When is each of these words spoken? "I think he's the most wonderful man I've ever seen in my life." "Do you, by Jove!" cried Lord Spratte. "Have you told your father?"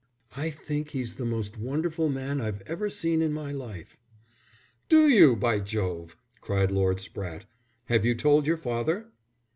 "I 0.35 0.49
think 0.49 0.89
he's 0.89 1.17
the 1.17 1.27
most 1.27 1.59
wonderful 1.59 2.09
man 2.09 2.41
I've 2.41 2.61
ever 2.61 2.89
seen 2.89 3.21
in 3.21 3.31
my 3.33 3.51
life." 3.51 3.97
"Do 4.89 5.07
you, 5.07 5.35
by 5.35 5.59
Jove!" 5.59 6.17
cried 6.39 6.71
Lord 6.71 6.97
Spratte. 6.99 7.45
"Have 7.85 8.03
you 8.03 8.15
told 8.15 8.47
your 8.47 8.57
father?" 8.57 9.11